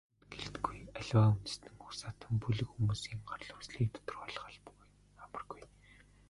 [0.03, 4.45] Монголчууд гэлтгүй, аливаа үндэстэн угсаатан, бүлэг хүмүүсийн гарал үүслийг тодорхойлох
[5.23, 5.61] амаргүй.